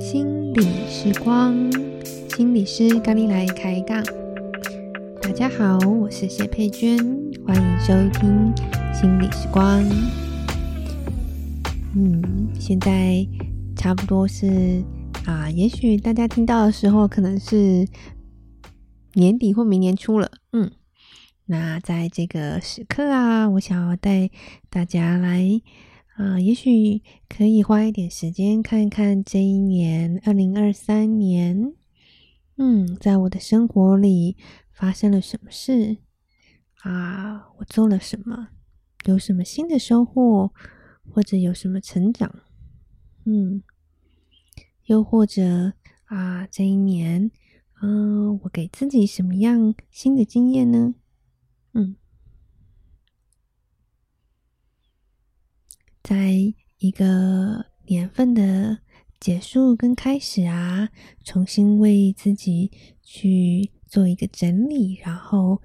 [0.00, 1.54] 心理时光，
[2.36, 4.02] 心理师咖喱来开杠。
[5.20, 6.96] 大家好，我是谢佩娟，
[7.46, 8.52] 欢迎收听
[8.94, 9.84] 心理时光。
[11.94, 13.26] 嗯，现在
[13.76, 14.82] 差不多是
[15.26, 17.86] 啊，也许大家听到的时候可能是
[19.14, 20.30] 年底或明年初了。
[21.50, 24.30] 那在这个时刻啊，我想要带
[24.68, 25.48] 大家来
[26.16, 31.72] 啊，也许可以花一点时间看一看这一年二零二三年，
[32.58, 34.36] 嗯，在我的生活里
[34.70, 35.96] 发生了什么事
[36.82, 37.48] 啊？
[37.56, 38.48] 我做了什么？
[39.06, 40.52] 有什么新的收获？
[41.10, 42.40] 或者有什么成长，
[43.24, 43.62] 嗯，
[44.84, 45.72] 又或者
[46.04, 47.30] 啊，这一年，
[47.80, 50.94] 嗯、我给自己什么样新的经验呢？
[51.72, 51.96] 嗯，
[56.02, 56.32] 在
[56.78, 58.78] 一个年份的
[59.20, 60.90] 结束跟开始啊，
[61.24, 62.70] 重新为自己
[63.02, 65.62] 去做一个整理，然后。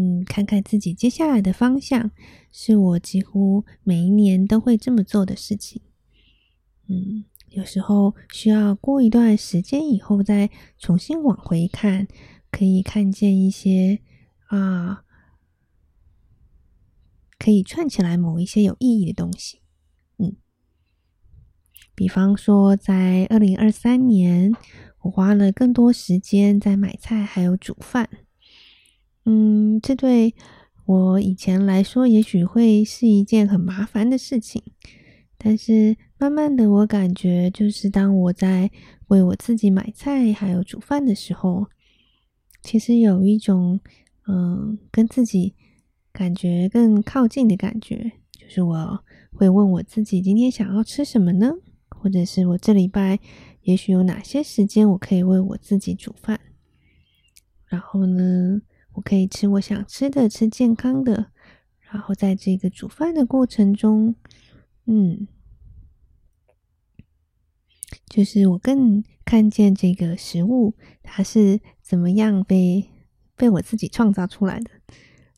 [0.00, 2.12] 嗯，看看自己接下来的方向，
[2.52, 5.82] 是我几乎每一年都会这么做的事情。
[6.86, 12.06] 嗯，有时候需要过一段时间以后再重新往回看，
[12.52, 13.98] 可以看见一些
[14.48, 15.04] 啊，
[17.38, 19.62] 可以串起来某一些有意义的东西。
[20.18, 20.36] 嗯，
[21.94, 24.52] 比方说在二零二三年，
[25.02, 28.08] 我花了更多时间在买菜还有煮饭。
[29.24, 30.34] 嗯，这对
[30.86, 34.62] 我以前来说，也许会是一件很麻烦的事情。
[35.36, 38.70] 但是慢慢的，我感觉就是当我在
[39.06, 41.66] 为我自己买菜还有煮饭的时候，
[42.60, 43.78] 其实有一种
[44.28, 45.54] 嗯，跟自己
[46.12, 48.12] 感觉更靠近的感觉。
[48.32, 51.52] 就是我会问我自己，今天想要吃什么呢？
[51.88, 53.18] 或者是我这礼拜
[53.62, 56.38] 也许有哪些时间我可以为我自己煮饭？
[57.66, 61.32] 然后呢，我可以吃我想吃的，吃健康的，
[61.80, 64.14] 然后在这个煮饭的过程中，
[64.86, 65.26] 嗯，
[68.08, 72.88] 就是我更看见这个食物它是怎么样被
[73.38, 74.70] 被我自己创造出来的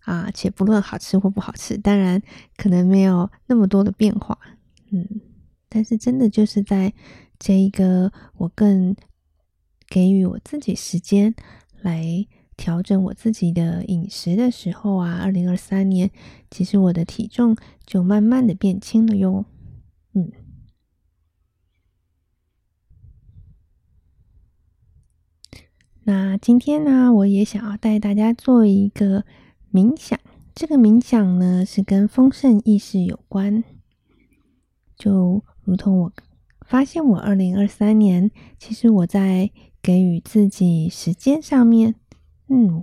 [0.00, 2.21] 啊，且不论好吃或不好吃，当然
[2.56, 4.37] 可能没有那么多的变化，
[4.91, 5.06] 嗯，
[5.69, 6.93] 但是真的就是在
[7.38, 8.97] 这一个我更
[9.88, 11.33] 给予我自己时间
[11.81, 12.27] 来。
[12.56, 16.11] 调整我自己的饮食的时候啊，二零二三年，
[16.50, 17.56] 其实我的体重
[17.87, 19.47] 就慢慢的变轻了哟。
[20.12, 20.31] 嗯，
[26.10, 29.25] 那今天呢，我也想要带大家做一个
[29.72, 30.19] 冥想。
[30.56, 33.62] 这个冥想呢，是跟丰盛意识有关。
[34.97, 36.12] 就如同我
[36.66, 41.94] 发现，我二零二三年，其实我在给予自己时间上面。
[42.49, 42.82] 嗯，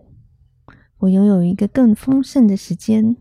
[1.00, 3.18] 我拥有一个更丰盛的时间。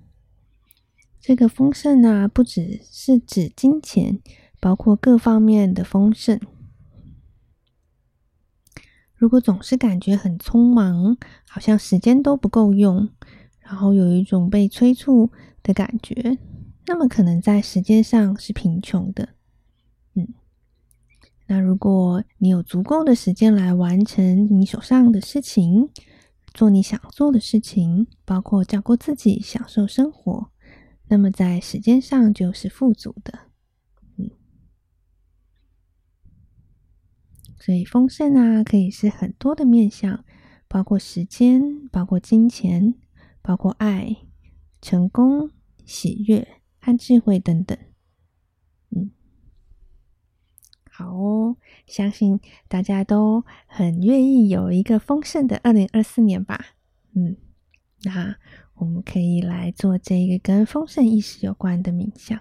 [1.19, 4.21] 这个丰盛啊，不只是指金钱，
[4.61, 6.39] 包括各方面的丰盛。
[9.16, 11.16] 如果总是感觉很匆忙，
[11.49, 13.09] 好像时间都不够用，
[13.60, 15.31] 然后有一种被催促
[15.62, 16.38] 的感觉，
[16.87, 19.31] 那么可能在时间上是贫穷的。
[20.15, 20.28] 嗯，
[21.47, 25.88] 那如果你有足够的时间来完成你手上的事情，
[26.53, 30.50] 做你想做的事情，包括照顾自己、享受生活，
[31.09, 33.38] 那么在时间上就是富足的。
[37.59, 40.25] 所以丰盛啊，可以是很多的面向，
[40.69, 42.94] 包括时间、包括金钱、
[43.43, 44.17] 包括爱、
[44.81, 45.50] 成功、
[45.84, 46.47] 喜悦
[46.78, 47.77] 和智慧等等。
[48.91, 49.11] 嗯
[50.91, 51.56] 好哦，
[51.87, 56.75] 相信大家都很愿意有一个丰盛的二零二四年吧。
[57.15, 57.37] 嗯，
[58.04, 58.36] 那
[58.75, 62.41] 我们可以来做这个跟丰盛意识有关的冥想。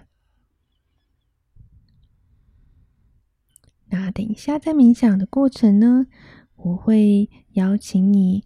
[3.88, 6.06] 那等一下在冥想的过程呢，
[6.56, 8.44] 我会邀请你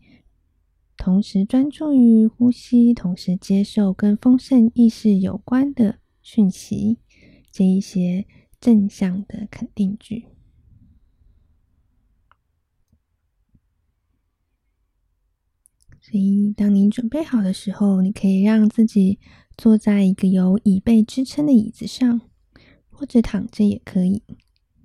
[0.97, 6.99] 同时专注于呼吸，同时接受跟丰盛意识有关的讯息，
[7.51, 8.27] 这一些。
[8.61, 10.27] 正向的肯定句。
[15.99, 19.19] 所以，当你准备好的时候，你可以让自己
[19.57, 22.21] 坐在一个有椅背支撑的椅子上，
[22.91, 24.23] 或者躺着也可以。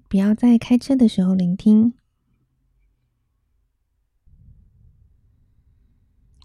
[0.07, 1.93] 不要在开车的时候聆听。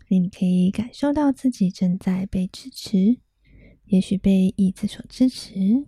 [0.09, 3.21] 所以你可以感受到自己正在被支持，
[3.85, 5.87] 也许被椅子所支持，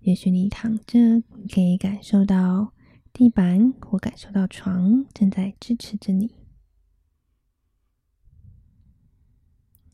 [0.00, 2.74] 也许你躺着，你可以感受到
[3.12, 6.34] 地板或感受到床正在支持着你。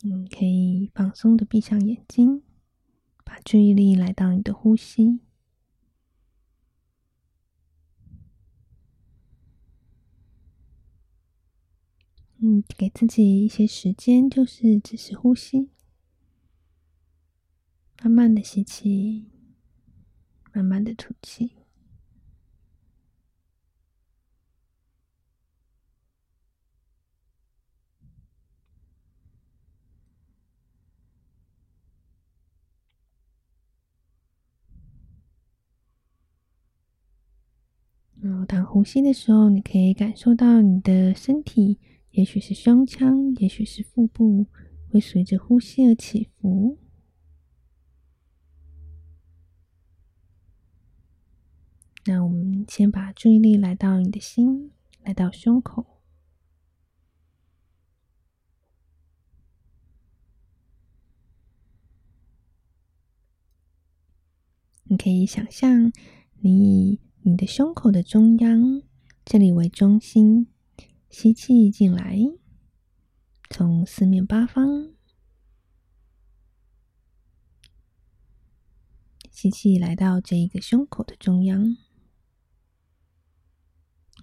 [0.00, 2.42] 你可以放松的闭上眼睛，
[3.22, 5.20] 把注意力来到你的呼吸。
[12.40, 15.70] 嗯，给自己一些时间，就是只是呼吸，
[18.00, 19.26] 慢慢的吸气，
[20.52, 21.50] 慢慢的吐气。
[38.20, 41.80] 然后，当呼吸的时候，你可以感受到你的身体。
[42.10, 44.46] 也许是胸腔，也许是腹部，
[44.90, 46.78] 会随着呼吸而起伏。
[52.06, 54.72] 那我们先把注意力来到你的心，
[55.02, 56.02] 来到胸口。
[64.84, 65.92] 你可以想象，
[66.40, 68.82] 你以你的胸口的中央，
[69.22, 70.48] 这里为中心。
[71.10, 72.18] 吸气进来，
[73.50, 74.92] 从四面八方
[79.30, 81.76] 吸气来到这一个胸口的中央，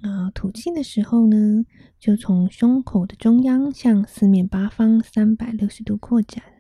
[0.02, 1.66] 啊，吐气的时候呢，
[1.98, 6.55] 就从胸口的中央向四面八方三百六十度扩展。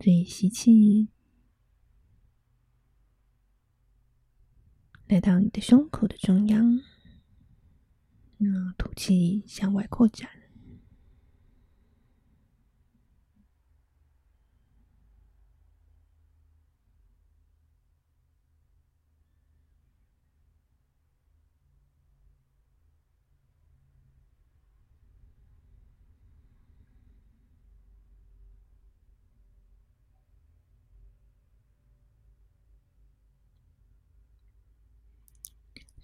[0.00, 1.08] 所以吸气，
[5.08, 6.80] 来到你的胸口的中央，
[8.36, 10.30] 那吐气向外扩展。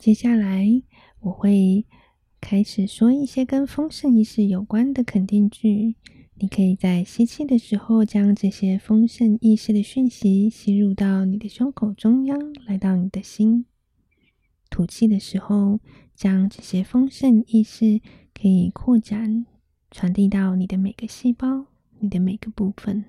[0.05, 0.83] 接下来
[1.21, 1.87] 我会
[2.39, 5.97] 开始说一些跟丰盛意识有关的肯定句。
[6.35, 13.65] 你可以在吸气的时候，将这些丰盛意识的讯息吸入到你的胸口中央，来到你的心；
[14.69, 15.81] 吐气的时候，
[16.15, 18.03] 将这些丰盛意识
[18.35, 19.47] 可以扩展，
[19.91, 21.65] 传递到你的每个细胞、
[22.01, 23.07] 你的每个部分。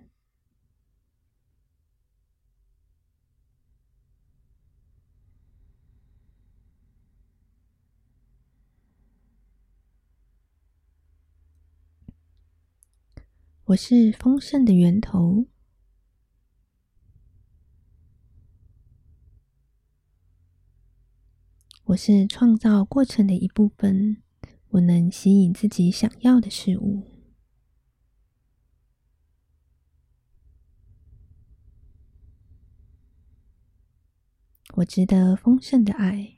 [13.66, 15.48] 我是丰盛的源头，
[21.86, 24.22] 我是创造过程的一部分，
[24.70, 27.08] 我能吸引自己想要的事物，
[34.76, 36.35] 我值得丰盛的爱。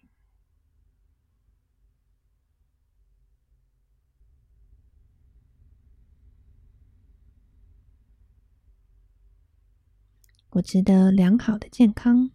[10.57, 12.31] 我值得良好的健康，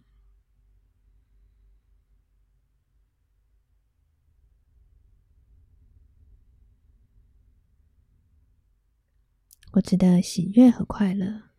[9.73, 11.49] 我值得喜悦和快乐，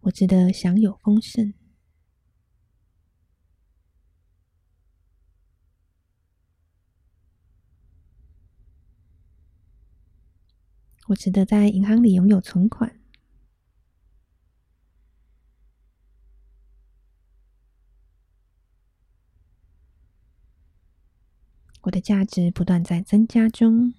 [0.00, 1.61] 我值得享有丰盛。
[11.08, 13.02] 我值得在银行里拥有存款。
[21.82, 23.92] 我的价值不断在增加中。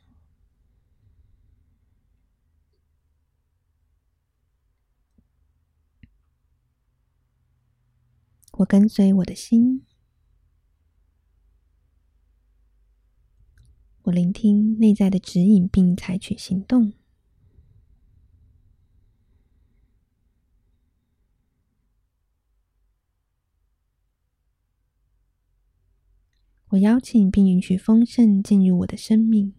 [8.54, 9.93] 我跟随我的心。
[14.04, 16.92] 我聆听内在的指引，并采取行动。
[26.70, 29.54] 我邀请并允许丰盛进入我的生命。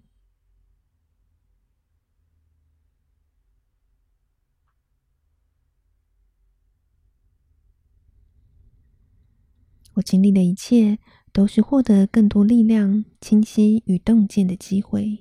[9.95, 10.99] 我经历的一切，
[11.35, 15.19] 都是获得更多力量、清晰与洞见的机会。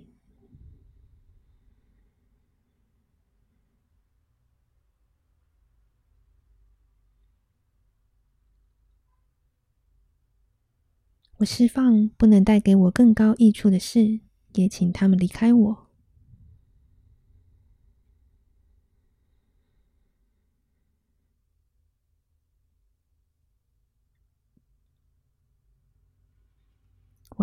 [11.38, 14.20] 我释放不能带给我更高益处的事，
[14.54, 15.83] 也请他们离开我。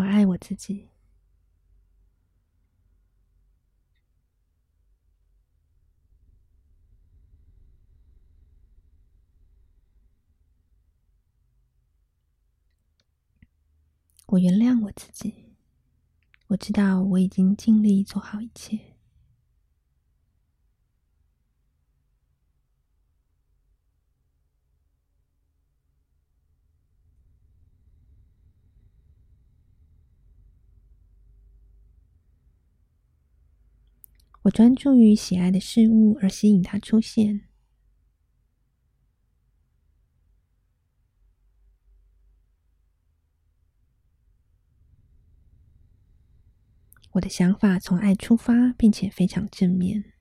[0.01, 0.89] 我爱我自己。
[14.25, 15.35] 我原谅我自己。
[16.47, 19.00] 我知道我已经尽力做好一切。
[34.51, 37.43] 专注于喜爱的事物，而吸引它出现。
[47.13, 50.13] 我的想法从爱出发，并且非常正面。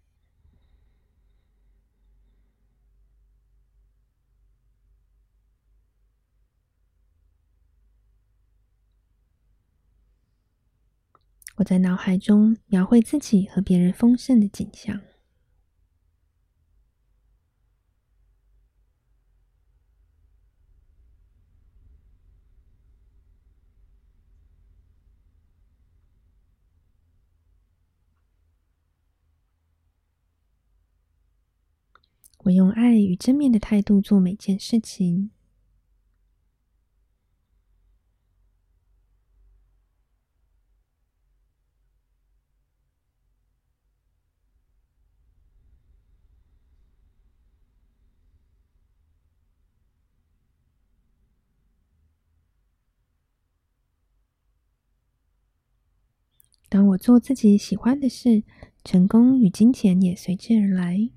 [11.60, 15.01] 我在脑海中描绘自己和别人丰盛的景象。
[32.44, 35.32] 我用爱与正面的态度做每件事情。
[56.70, 58.44] 当我做自己喜欢的事，
[58.84, 61.10] 成功与金钱也随之而来。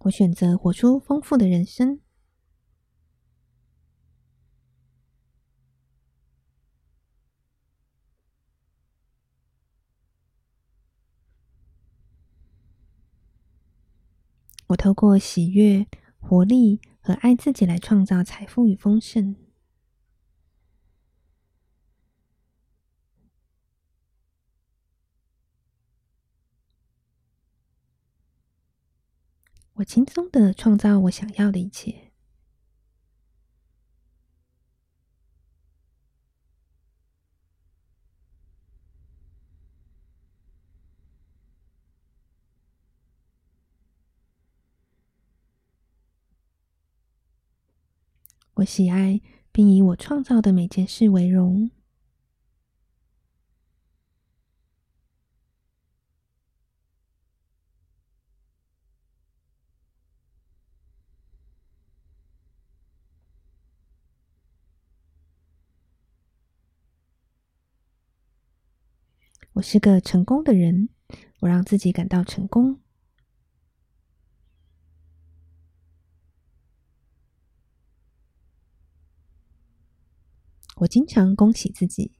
[0.00, 2.00] 我选择活出丰富的人生。
[14.70, 15.86] 我透过喜悦、
[16.20, 19.34] 活力和爱自己来创造财富与丰盛。
[29.74, 32.09] 我轻松的创造我想要的一切。
[48.60, 51.70] 我喜爱并以我创造的每件事为荣。
[69.54, 70.90] 我是个成功的人，
[71.40, 72.80] 我让自己感到成功。
[80.80, 82.10] 我经常恭喜自己。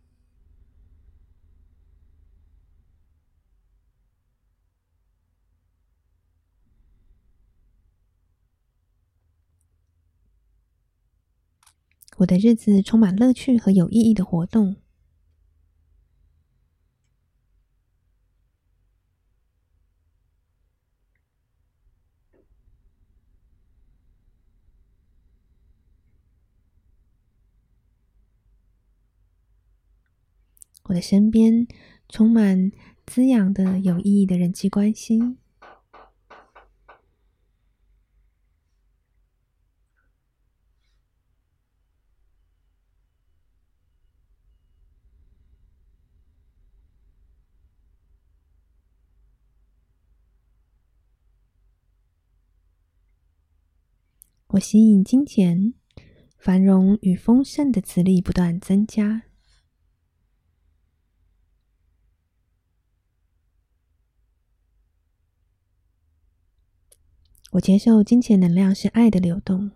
[12.18, 14.76] 我的日子充满乐趣和有意义的活动。
[30.90, 31.68] 我的身边
[32.08, 32.72] 充满
[33.06, 35.20] 滋养的有意义的人际关系。
[54.48, 55.74] 我吸引金钱
[56.36, 59.29] 繁荣与丰盛的磁力不断增加。
[67.50, 69.72] 我接受金钱能量是爱的流动。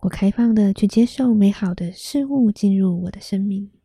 [0.00, 3.81] 我开放的去接受美好的事物进入我的生命。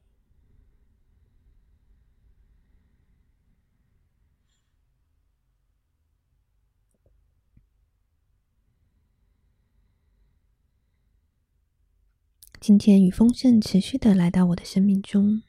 [12.68, 15.42] 今天与丰盛持续的来到我的生命中。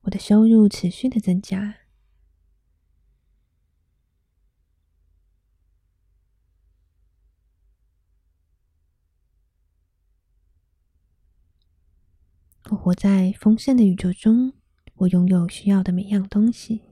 [0.00, 1.81] 我的收入持续的增加。
[12.92, 14.52] 我在丰盛的宇宙中，
[14.96, 16.82] 我拥有需要的每样东西。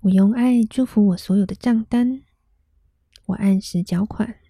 [0.00, 2.22] 我用爱祝福我所有的账单，
[3.26, 4.41] 我按时缴款。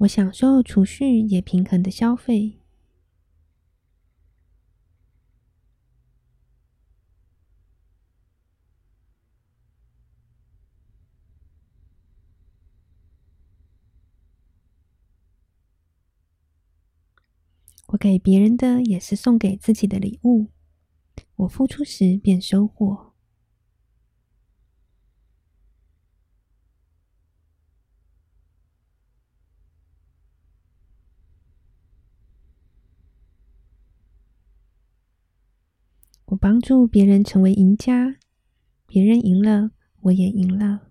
[0.00, 2.58] 我享受储蓄，也平衡的消费。
[17.88, 20.46] 我给别人的，也是送给自己的礼物。
[21.36, 23.10] 我付出时便收获。
[36.26, 38.16] 我帮助别人成为赢家，
[38.84, 40.88] 别人赢了，我也赢了。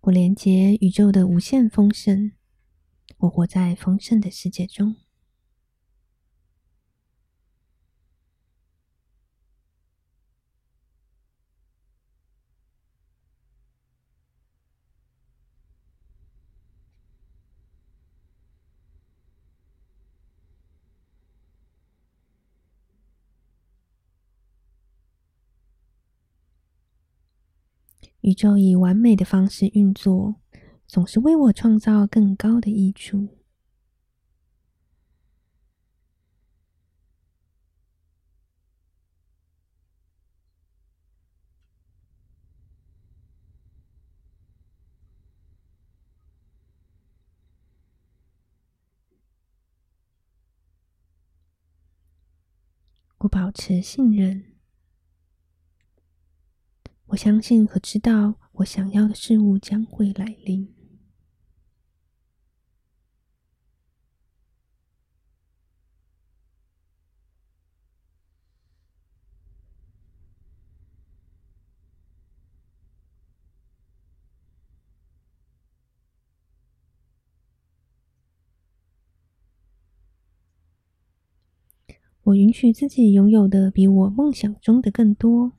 [0.00, 2.32] 我连接宇宙的无限丰盛，
[3.18, 5.01] 我活在丰盛的世界中。
[28.22, 30.36] 宇宙以完美的方式运作，
[30.86, 33.28] 总是为我创造更高的益处。
[53.18, 54.51] 我保持信任。
[57.12, 60.72] 我相信和知道，我想要的事物将会来临。
[82.22, 85.52] 我允许自己拥有的比我梦想中的更多。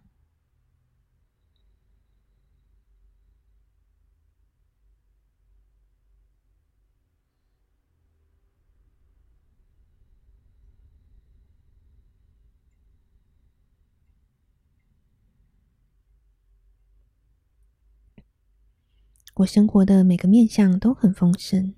[19.43, 21.75] 我生活的每个面向都很丰盛。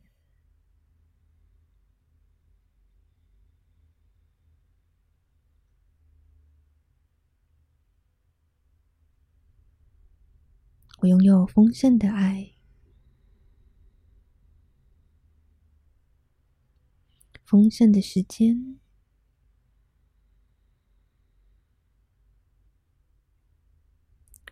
[10.99, 12.53] 我拥有丰盛的爱，
[17.43, 18.79] 丰盛的时间，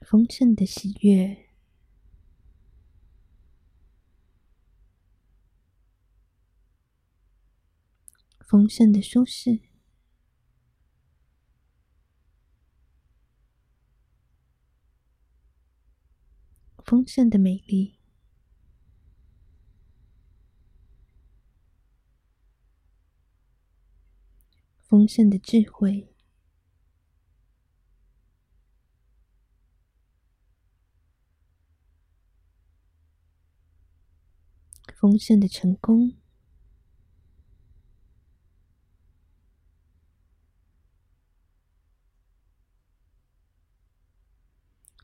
[0.02, 1.43] 丰盛的喜悦，
[8.48, 9.60] 丰盛的舒适，
[16.86, 18.00] 丰盛的美丽。
[24.86, 26.14] 丰盛的智慧，
[34.96, 36.16] 丰盛的成功，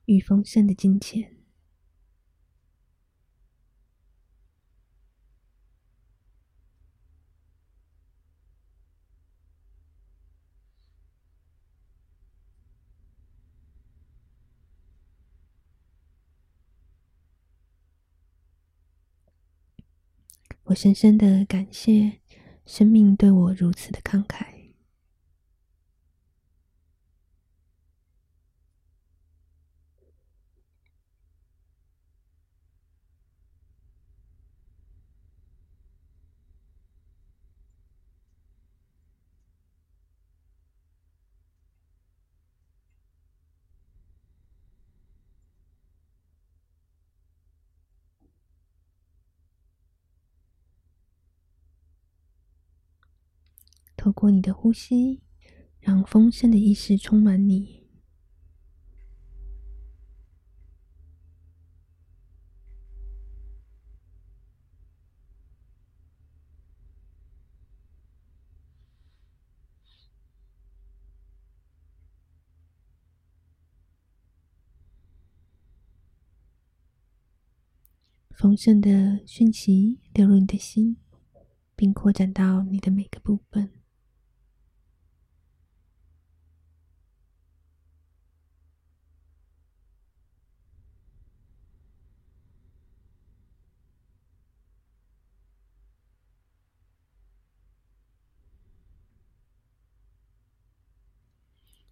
[0.10, 1.36] 与丰盛的金钱。
[20.64, 22.20] 我深深的感谢
[22.66, 24.59] 生命对我如此的慷慨。
[54.00, 55.20] 透过你的呼吸，
[55.82, 57.86] 让丰盛的意识充满你。
[78.32, 80.96] 丰盛的讯息流入你的心，
[81.76, 83.79] 并扩展到你的每个部分。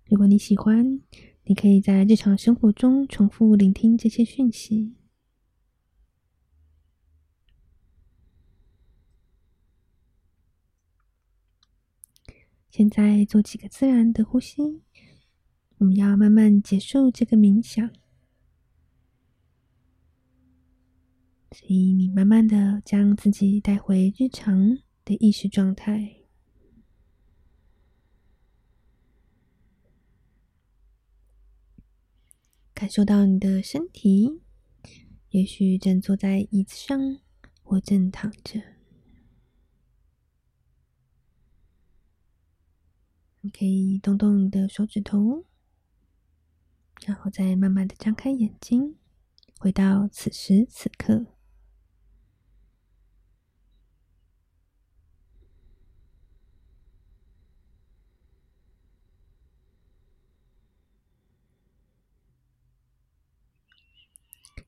[0.10, 1.02] 如果你喜欢，
[1.44, 4.96] 你可以在日常生活中重复聆听这些讯息。
[12.70, 14.82] 现在做几个自然的呼吸，
[15.80, 17.90] 我们要慢慢结束这个冥想。
[21.52, 26.17] 所以你慢慢的将自己带回日常的意识状态。
[32.78, 34.40] 感受到你的身体，
[35.32, 37.18] 也许正坐在椅子上，
[37.64, 38.62] 或正躺着。
[43.42, 45.44] 你可以动动你的手指头，
[47.04, 48.96] 然后再慢慢的张开眼睛，
[49.58, 51.37] 回到此时此刻。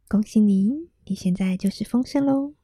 [0.09, 2.55] 恭喜你，你现在就是丰盛喽！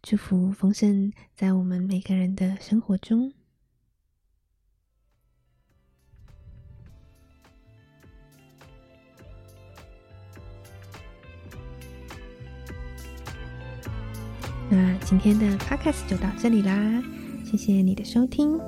[0.00, 3.32] 祝福丰盛在我们每个人的生活中。
[14.70, 17.02] 那今天的 Podcast 就到这里啦，
[17.44, 18.60] 谢谢你的收听。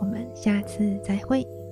[0.00, 1.63] 我们下次再会。